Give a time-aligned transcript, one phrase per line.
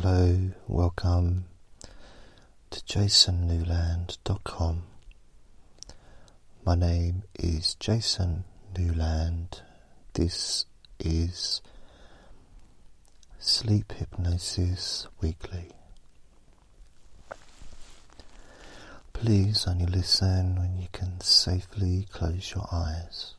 [0.00, 1.46] Hello, welcome
[2.70, 4.84] to jasonnewland.com.
[6.64, 8.44] My name is Jason
[8.78, 9.62] Newland.
[10.12, 10.66] This
[11.00, 11.62] is
[13.40, 15.72] Sleep Hypnosis Weekly.
[19.12, 23.34] Please only listen when you can safely close your eyes.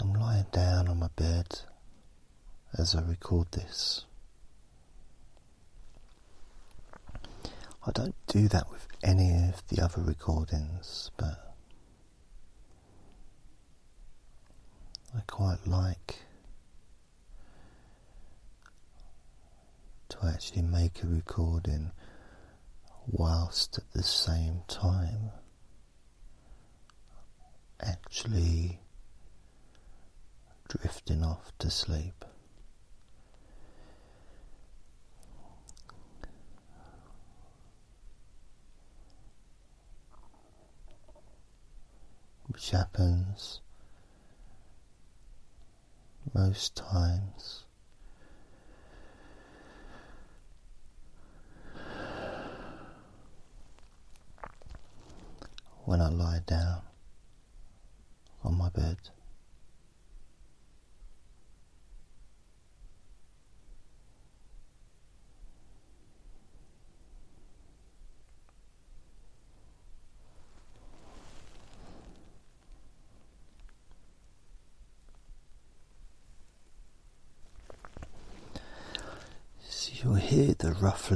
[0.00, 1.60] I'm lying down on my bed
[2.78, 4.06] as I record this.
[7.86, 11.54] I don't do that with any of the other recordings, but
[15.14, 16.16] I quite like
[20.10, 21.90] to actually make a recording
[23.06, 25.30] whilst at the same time
[27.82, 28.80] actually
[30.70, 32.24] drifting off to sleep.
[42.46, 43.60] Which happens
[46.34, 47.64] most times
[55.84, 56.82] when I lie down
[58.44, 58.98] on my bed.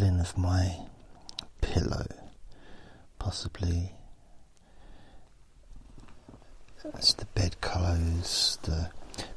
[0.02, 0.76] Of my
[1.60, 2.06] pillow,
[3.20, 3.92] possibly
[6.94, 8.90] as the bedclothes, the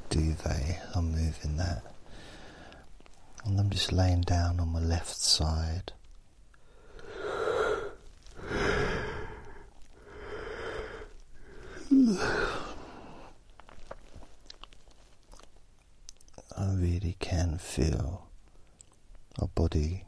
[0.10, 1.84] duvet, I'm moving that.
[3.46, 5.94] And I'm just laying down on my left side.
[16.58, 18.28] I really can feel
[19.40, 20.08] our body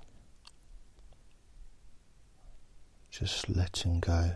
[3.20, 4.32] just letting go.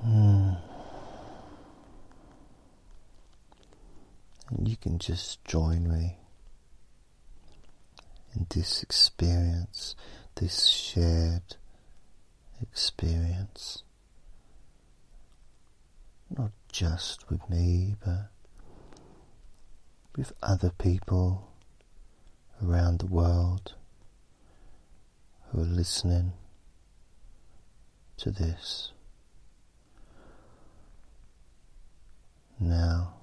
[0.00, 0.52] Hmm.
[4.48, 6.18] And you can just join me
[8.34, 9.94] in this experience,
[10.34, 11.56] this shared
[12.60, 13.82] experience.
[16.36, 18.30] Not just with me, but
[20.16, 21.48] with other people
[22.62, 23.74] around the world
[25.48, 26.32] who are listening
[28.16, 28.90] to this.
[32.58, 33.15] Now,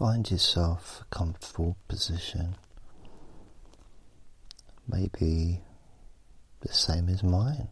[0.00, 2.56] find yourself a comfortable position,
[4.88, 5.60] maybe
[6.62, 7.68] the same as mine.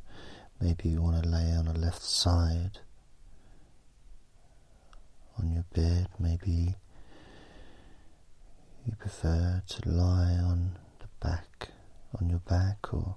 [0.61, 2.81] Maybe you want to lay on the left side
[5.39, 6.75] on your bed, maybe
[8.85, 11.71] you prefer to lie on the back,
[12.21, 13.17] on your back, or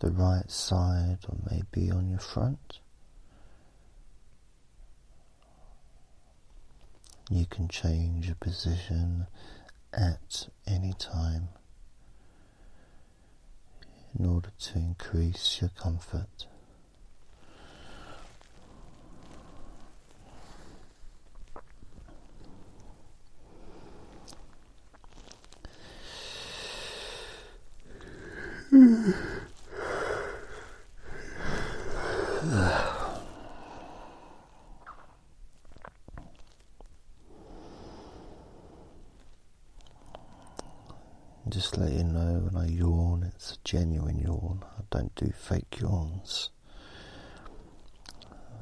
[0.00, 2.80] the right side, or maybe on your front.
[7.30, 9.26] You can change your position
[9.92, 11.48] at any time
[14.18, 16.46] in order to increase your comfort.
[41.48, 44.64] Just let you know when I yawn, it's a genuine yawn.
[44.78, 46.50] I don't do fake yawns.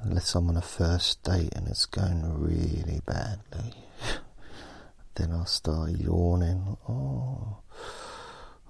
[0.02, 3.74] Unless I'm on a first date and it's going really badly,
[5.16, 6.78] then I'll start yawning.
[6.88, 7.58] Oh,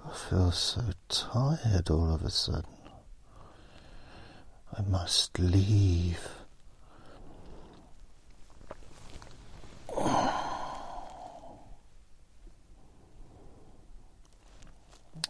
[0.05, 2.65] I feel so tired all of a sudden.
[4.77, 6.19] I must leave.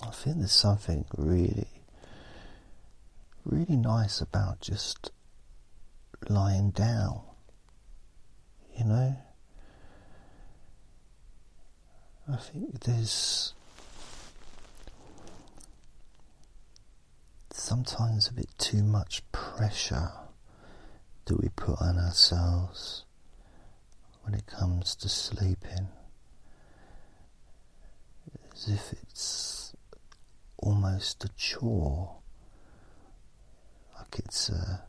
[0.03, 1.69] I think there's something really,
[3.47, 5.11] really nice about just
[6.29, 7.23] lying down,
[8.79, 9.17] you know?
[12.31, 13.55] I think there's
[17.51, 20.13] sometimes a bit too much pressure
[21.25, 23.07] that we put on ourselves
[24.21, 25.89] when it comes to sleeping.
[28.55, 29.64] As if it's
[30.65, 32.17] almost a chore,
[33.99, 34.85] like it's a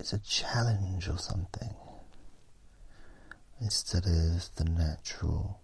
[0.00, 1.74] it's a challenge or something
[3.60, 5.60] instead of the natural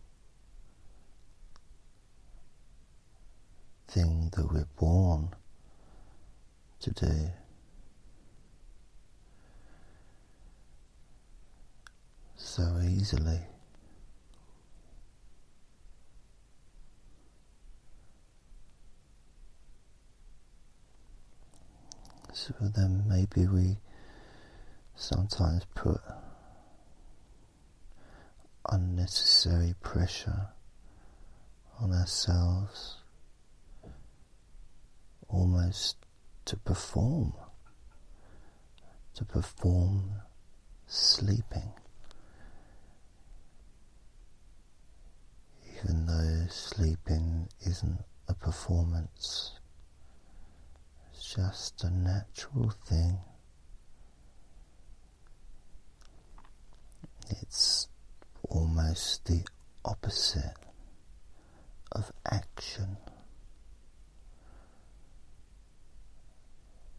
[3.89, 5.31] thing that we're born
[6.81, 7.31] to do.
[12.37, 13.41] So easily.
[22.37, 23.79] So then maybe we
[24.95, 26.03] sometimes put
[28.71, 30.49] unnecessary pressure
[31.81, 32.99] on ourselves
[35.29, 35.97] almost
[36.45, 37.33] to perform,
[39.15, 40.17] to perform
[40.87, 41.73] sleeping.
[45.83, 49.53] Even though sleeping isn't a performance,
[51.35, 53.19] just a natural thing.
[57.29, 57.89] It's
[58.49, 59.45] almost the
[59.85, 60.55] opposite
[61.91, 62.97] of action.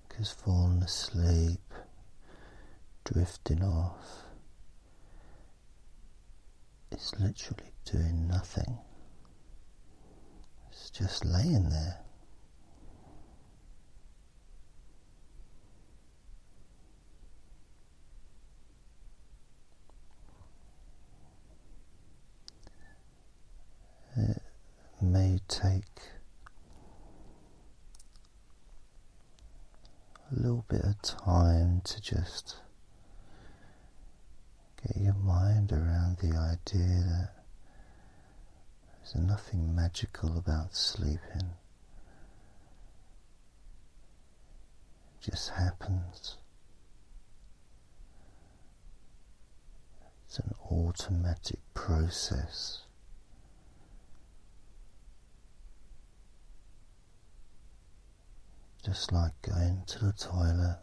[0.09, 1.73] Because falling asleep,
[3.05, 4.23] drifting off,
[6.91, 8.77] is literally doing nothing.
[10.69, 12.01] It's just laying there.
[25.01, 25.83] May take
[30.31, 32.57] a little bit of time to just
[34.83, 37.29] get your mind around the idea that
[38.97, 41.51] there's nothing magical about sleeping.
[45.21, 46.37] It just happens.
[50.25, 52.86] It's an automatic process.
[58.87, 60.79] Just like going to the toilet,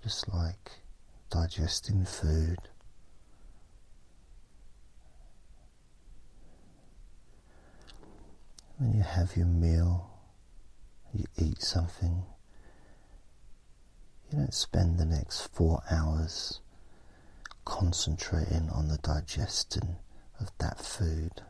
[0.00, 0.70] just like
[1.28, 2.58] digesting food.
[8.78, 10.08] When you have your meal,
[11.12, 12.22] you eat something,
[14.30, 16.60] you don't spend the next four hours
[17.64, 19.96] concentrating on the digestion
[20.38, 21.42] of that food.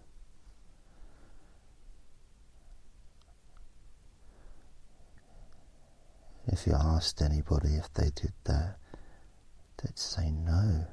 [6.55, 8.77] If you asked anybody if they did that,
[9.77, 10.87] they'd say no.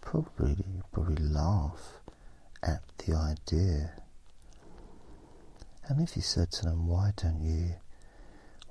[0.00, 1.98] Probably, probably laugh
[2.62, 4.00] at the idea.
[5.88, 7.74] And if you said to them, why don't you,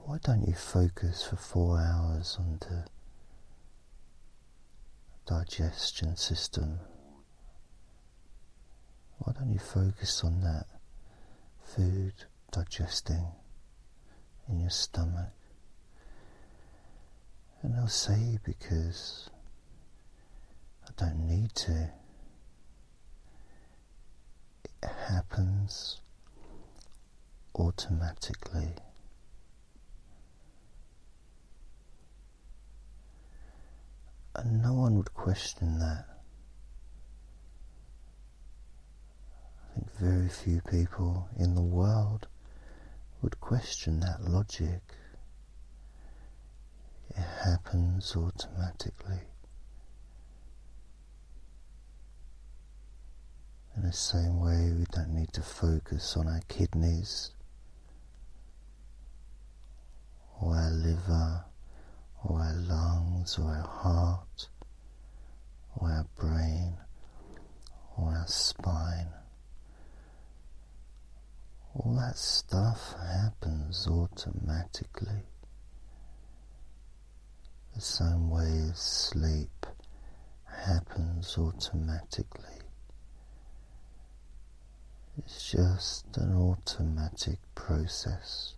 [0.06, 2.86] why don't you focus for four hours on the
[5.26, 6.80] digestion system?
[9.18, 10.68] Why don't you focus on that
[11.62, 12.14] food
[12.54, 13.26] digesting?
[14.50, 15.32] In your stomach.
[17.62, 19.30] And I'll say because
[20.86, 21.92] I don't need to.
[24.82, 26.02] It happens
[27.56, 28.76] automatically.
[34.36, 36.06] And no one would question that.
[39.70, 42.28] I think very few people in the world
[43.24, 44.82] would question that logic.
[47.12, 49.22] It happens automatically.
[53.78, 57.32] In the same way, we don't need to focus on our kidneys
[60.42, 61.46] or our liver
[62.26, 64.50] or our lungs or our heart
[65.78, 66.76] or our brain
[67.98, 69.08] or our spine.
[71.76, 75.24] All that stuff happens automatically.
[77.74, 79.66] The same way as sleep
[80.46, 82.60] happens automatically.
[85.18, 88.54] It's just an automatic process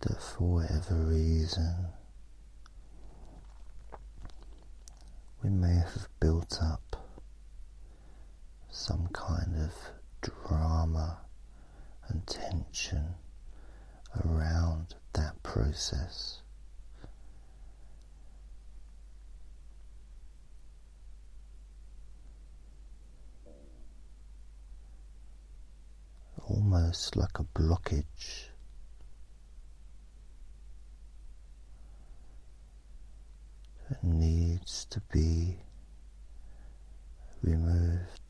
[0.00, 1.88] that, for whatever reason,
[5.42, 6.96] we may have built up
[8.70, 9.72] some kind of
[10.20, 11.18] drama
[12.08, 13.14] and tension
[14.24, 16.42] around that process.
[26.48, 28.46] Almost like a blockage.
[33.88, 35.56] That needs to be
[37.42, 38.29] removed.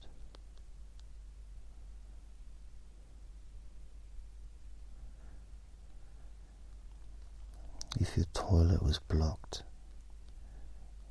[7.99, 9.62] If your toilet was blocked,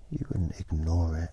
[0.10, 1.30] you wouldn't ignore it.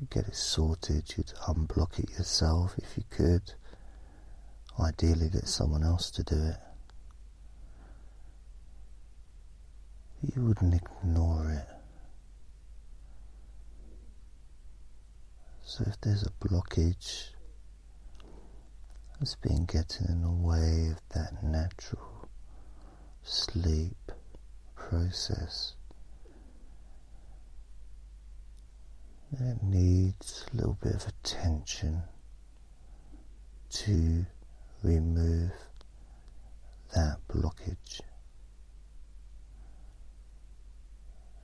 [0.00, 3.54] You'd get it sorted, you'd unblock it yourself if you could.
[4.78, 6.56] Ideally, get someone else to do it.
[10.34, 11.68] You wouldn't ignore it.
[15.62, 17.30] So, if there's a blockage
[19.18, 22.15] that's been getting in the way of that natural
[23.26, 24.12] sleep
[24.74, 25.74] process,
[29.32, 32.02] it needs a little bit of attention
[33.70, 34.24] to
[34.82, 35.52] remove
[36.94, 38.00] that blockage.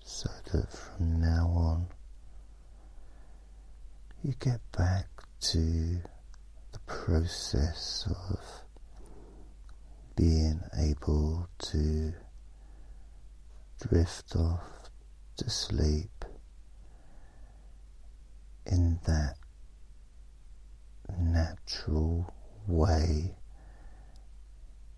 [0.04, 1.86] So that from now on
[4.22, 5.08] you get back
[5.40, 5.58] to
[6.72, 8.62] the process of
[10.16, 12.12] being able to
[13.81, 14.61] drift off
[15.37, 16.25] to sleep
[18.66, 19.37] in that
[21.19, 22.33] natural
[22.66, 23.35] way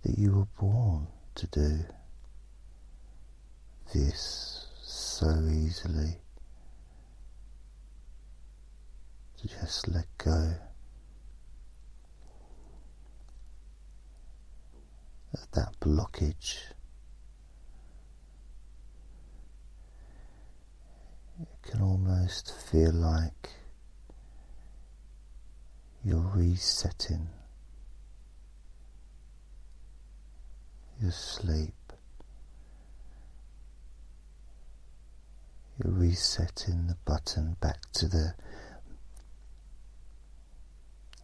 [0.03, 1.85] that you were born to do
[3.95, 6.19] this so easily.
[9.39, 10.55] To just let go
[15.35, 16.57] of that blockage.
[21.41, 23.51] It can almost feel like
[26.05, 27.29] you're resetting
[31.01, 31.75] your sleep.
[35.83, 38.35] You're resetting the button back to the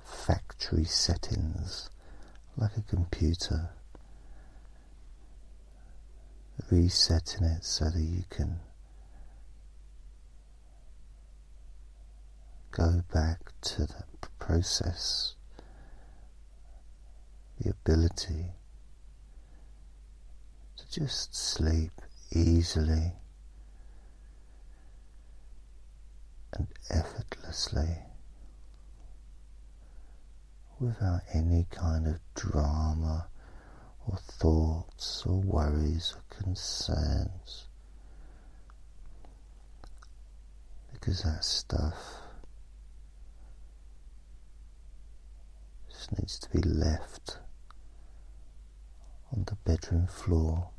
[0.04, 1.88] factory settings
[2.56, 3.70] like a computer,
[6.70, 8.60] resetting it so that you can
[12.70, 14.04] go back to the
[14.38, 15.34] process,
[17.60, 18.46] the ability
[20.76, 21.92] to just sleep
[22.32, 23.12] easily
[26.52, 27.98] and effortlessly
[30.78, 33.29] without any kind of drama
[34.10, 37.66] or thoughts or worries or concerns
[40.92, 41.94] because that stuff
[45.88, 47.38] just needs to be left
[49.32, 50.70] on the bedroom floor.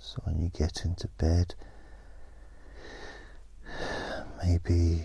[0.00, 1.54] So when you get into bed,
[4.42, 5.04] maybe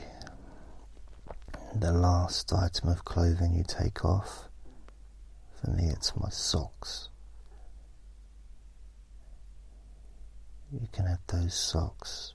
[1.80, 4.50] the last item of clothing you take off,
[5.62, 7.10] for me it's my socks.
[10.72, 12.34] You can have those socks.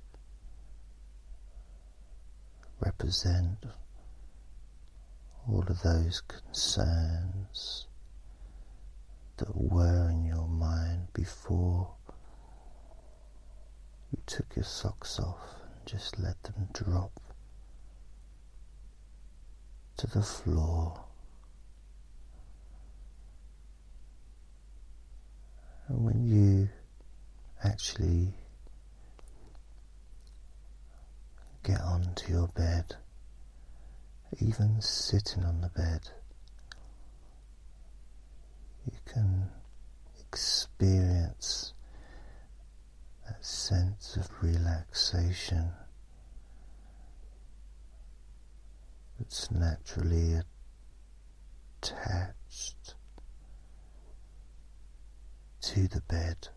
[2.80, 3.64] Represent
[5.49, 7.87] all of those concerns
[9.37, 11.90] that were in your mind before
[14.11, 17.31] you took your socks off and just let them drop
[19.96, 21.00] to the floor.
[25.88, 26.68] And when you
[27.62, 28.34] actually
[31.62, 32.96] get onto your bed,
[34.40, 36.08] even sitting on the bed,
[38.87, 39.50] you can
[40.18, 41.75] experience
[43.26, 45.70] that sense of relaxation
[49.22, 50.40] that's naturally
[51.80, 52.94] attached
[55.60, 56.48] to the bed.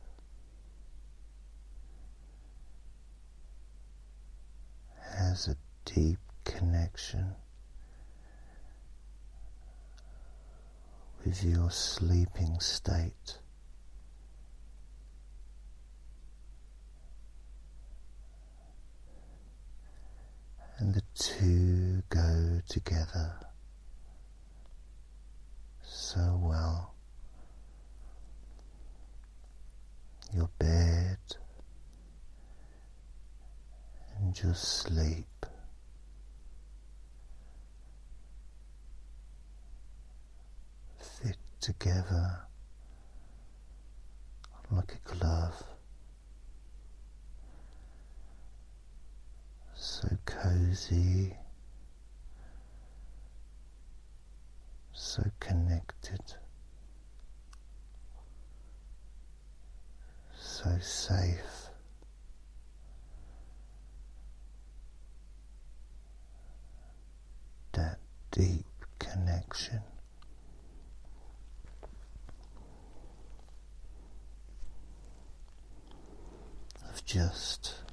[5.19, 5.55] Has a
[5.85, 7.35] deep connection
[11.23, 13.37] with your sleeping state.
[21.15, 23.33] Two go together
[25.83, 26.93] so well.
[30.33, 31.17] Your bed
[34.17, 35.45] and your sleep
[40.99, 42.39] fit together
[44.71, 45.74] like a glove.
[49.87, 51.37] So cozy,
[54.91, 56.21] so connected,
[60.35, 61.69] so safe.
[67.73, 67.99] That
[68.31, 68.65] deep
[68.97, 69.81] connection
[76.89, 77.84] of just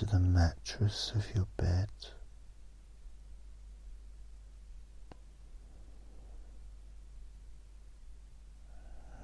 [0.00, 1.88] into the mattress of your bed.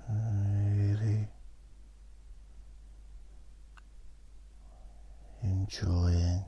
[0.09, 1.29] Really
[5.43, 6.45] enjoying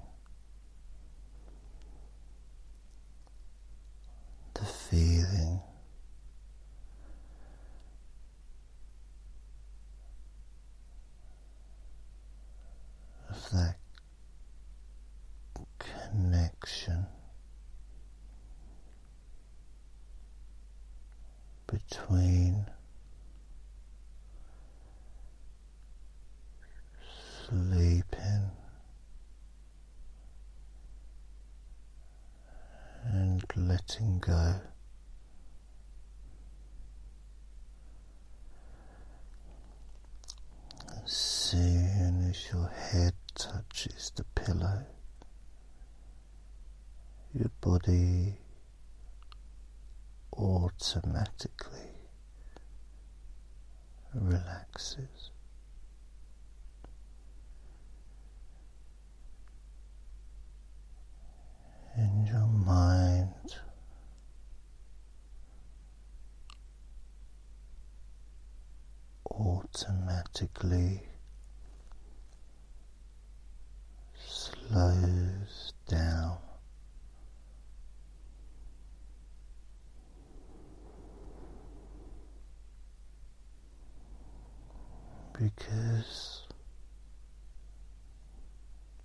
[4.54, 5.60] the feeling
[13.30, 13.76] of that
[15.78, 17.06] connection
[22.08, 22.66] between
[27.46, 28.50] sleeping
[33.04, 34.54] and letting go.
[41.04, 44.84] As soon as your head touches the pillow,
[47.34, 48.36] your body
[50.36, 51.87] automatically
[54.14, 55.30] relaxes.
[61.94, 63.56] And your mind
[69.30, 71.02] automatically
[74.16, 76.38] slows down.
[85.56, 86.42] Because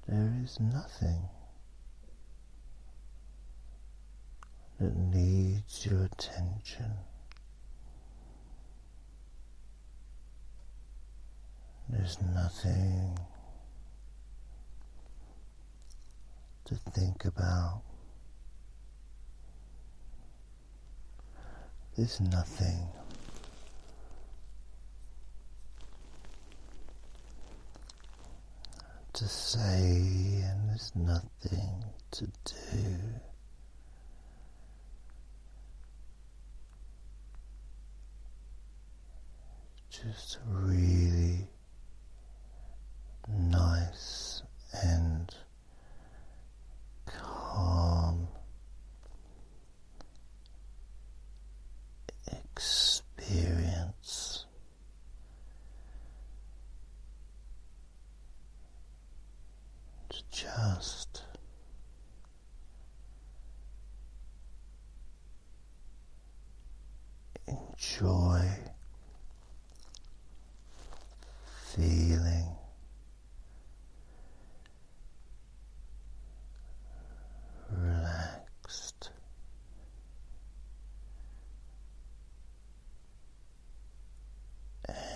[0.08, 1.30] there is nothing
[4.80, 6.92] that needs your attention.
[11.88, 13.18] There's nothing
[16.66, 17.84] to think about.
[21.96, 22.90] There's nothing
[29.14, 32.98] to say, and there's nothing to do.
[39.90, 41.48] Just really
[43.30, 44.42] nice
[44.84, 45.34] and
[47.06, 48.28] calm
[52.56, 54.46] experience.
[60.10, 61.24] To just
[67.48, 68.48] enjoy
[71.76, 72.56] feeling
[77.72, 79.10] relaxed.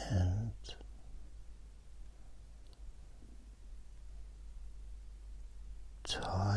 [0.10, 0.51] And
[6.21, 6.56] tired.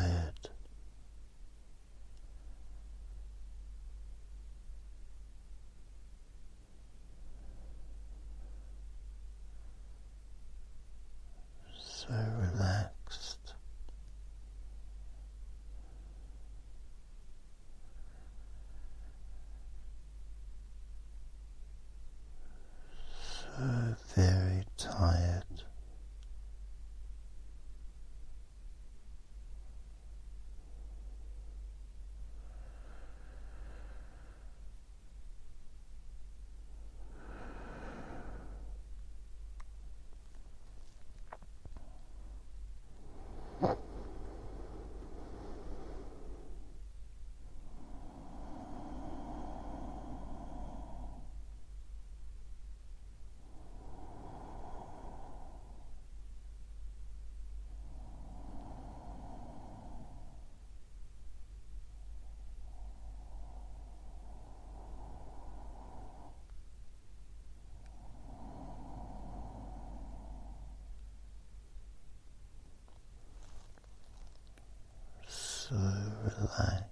[76.46, 76.88] 的爱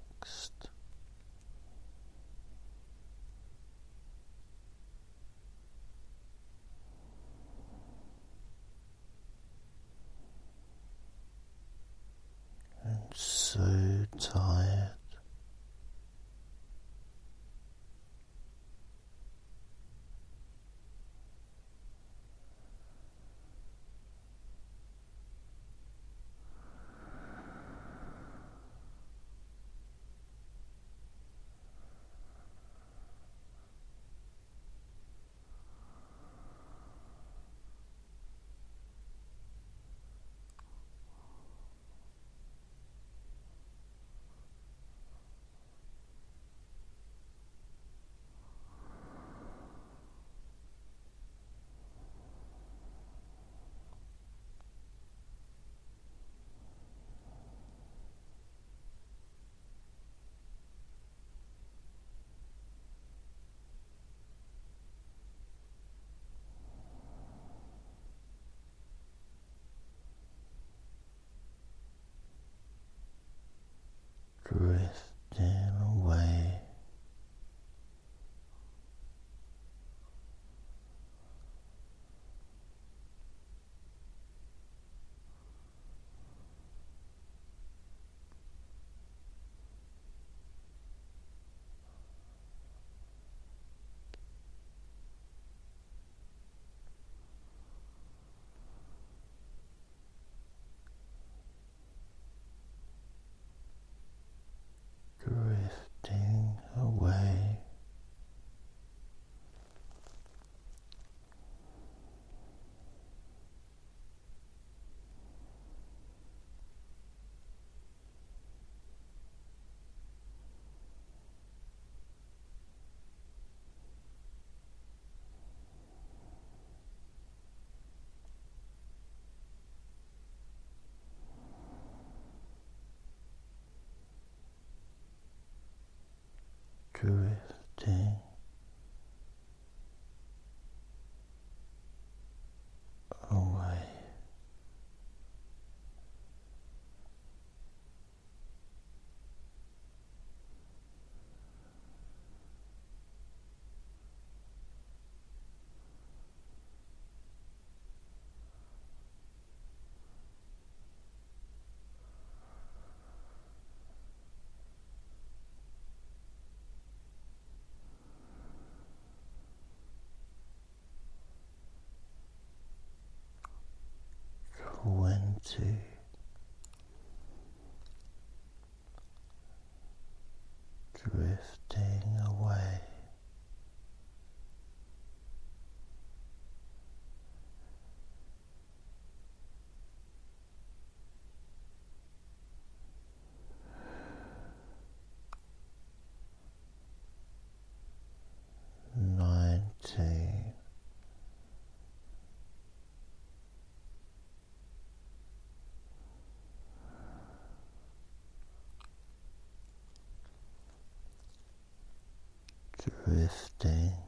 [213.29, 214.08] Drifting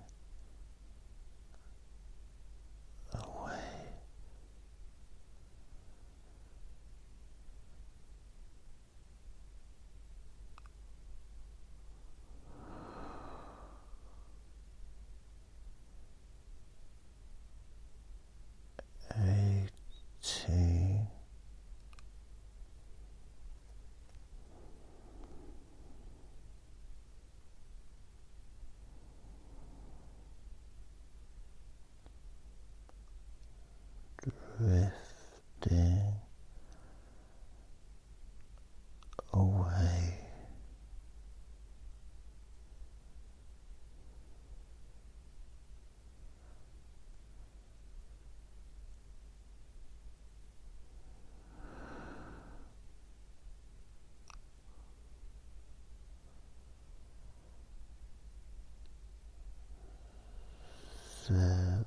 [61.32, 61.79] uh,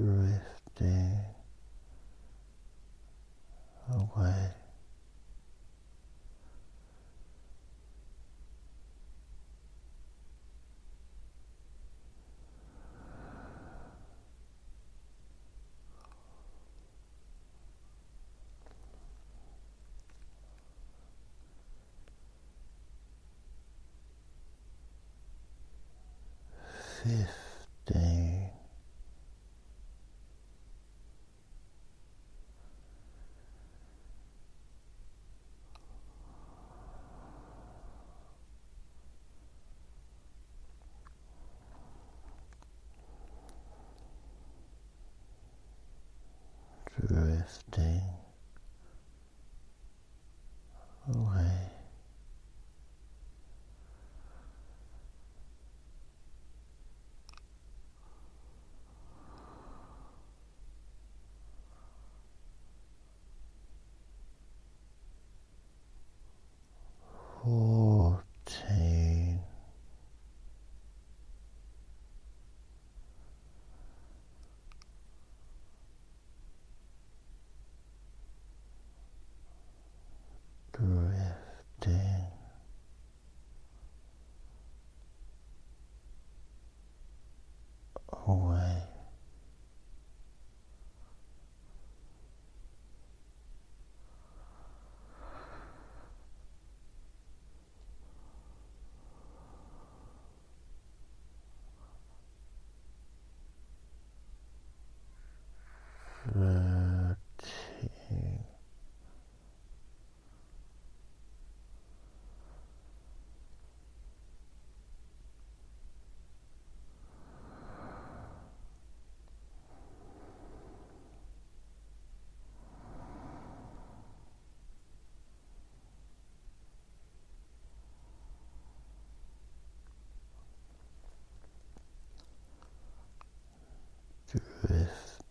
[0.00, 0.59] drifting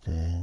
[0.06, 0.39] Drifting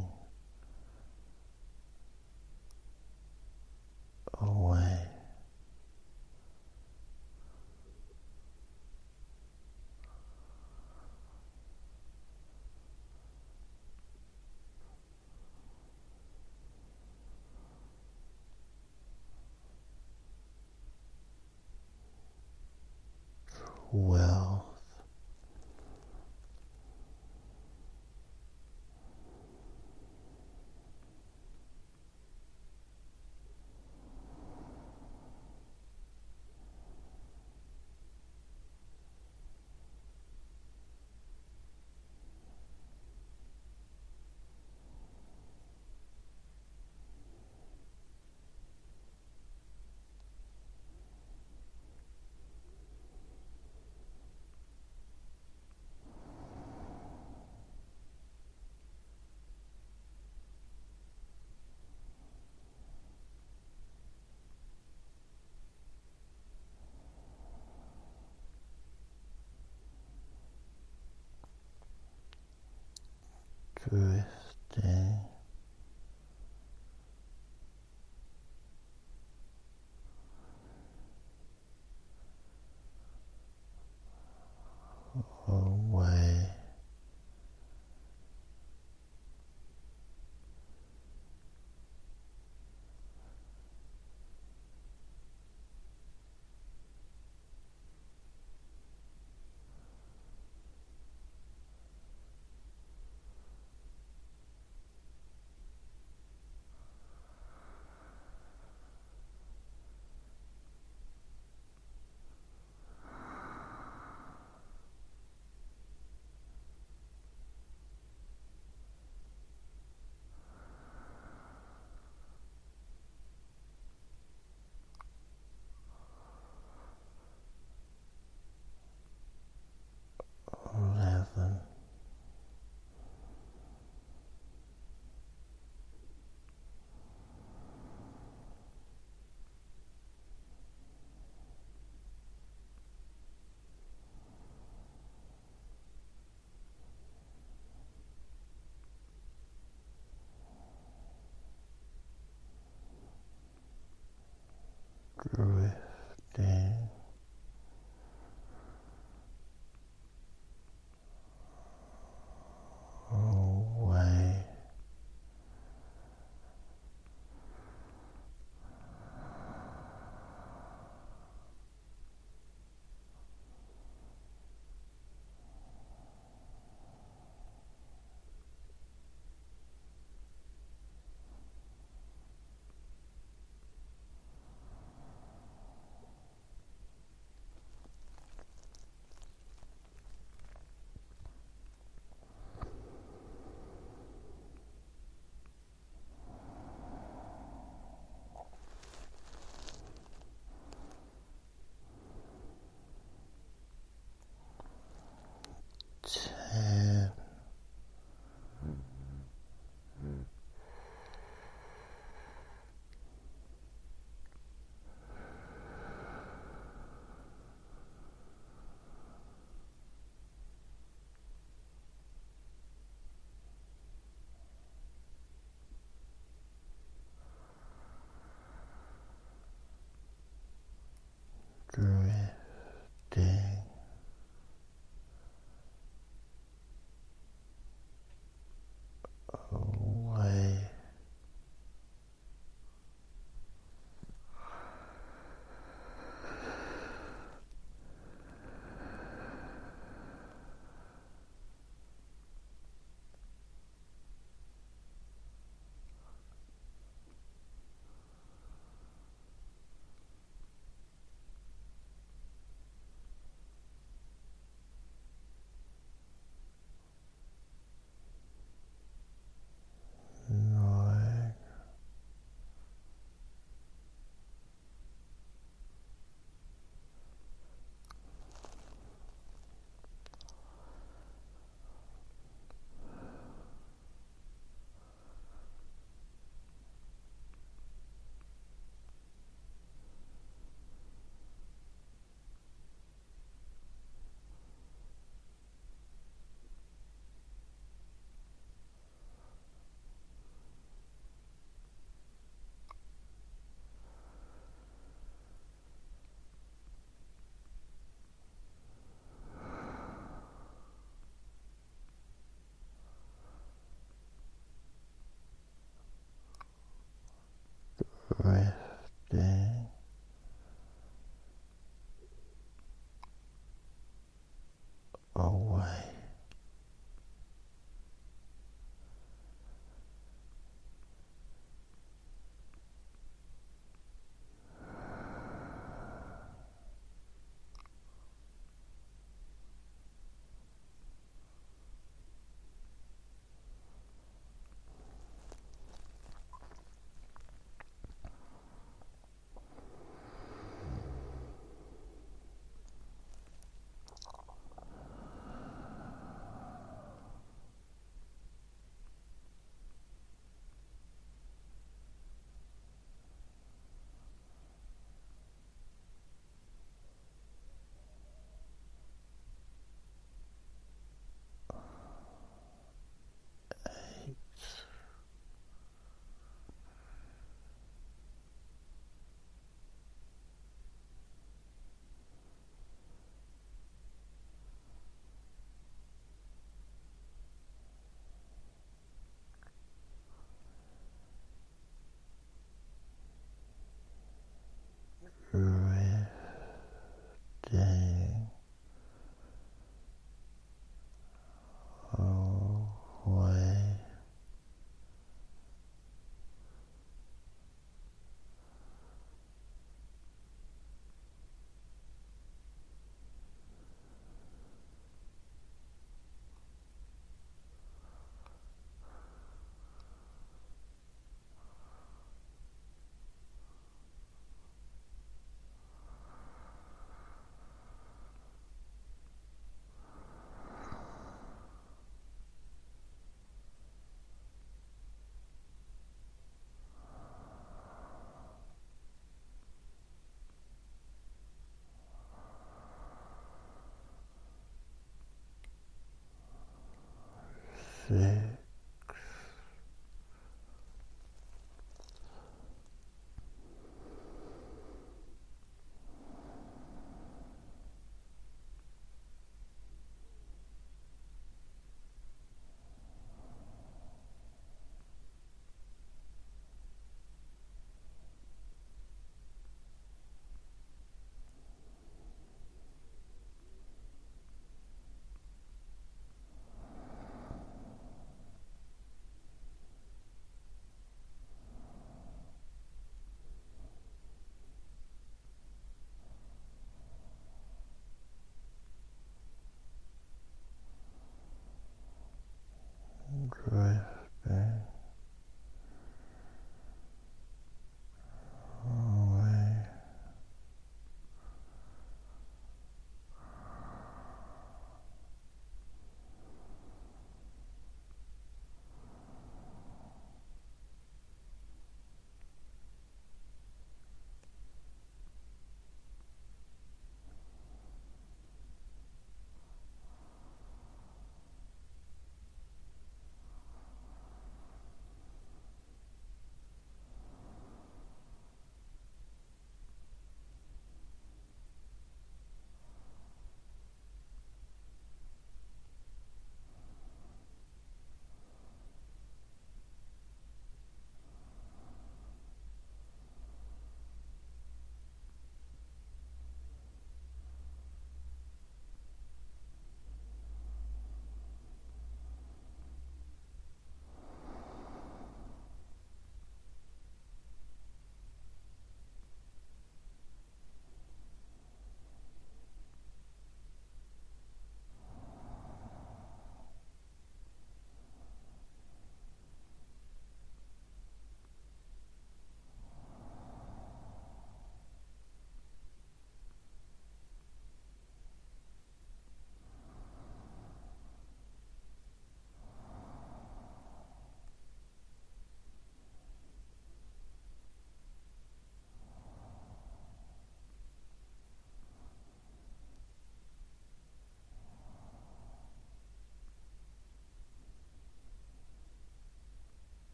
[447.88, 448.35] six.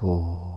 [0.00, 0.47] Four.